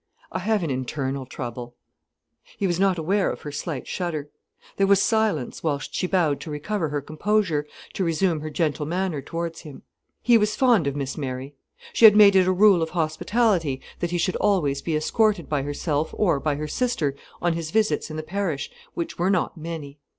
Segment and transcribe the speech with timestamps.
[0.31, 1.75] "I have an internal trouble."
[2.57, 4.31] He was not aware of her slight shudder.
[4.77, 9.21] There was silence, whilst she bowed to recover her composure, to resume her gentle manner
[9.21, 9.83] towards him.
[10.23, 11.53] He was fond of Miss Mary.
[11.93, 15.61] She had made it a rule of hospitality that he should always be escorted by
[15.61, 19.99] herself or by her sister on his visits in the parish, which were not many.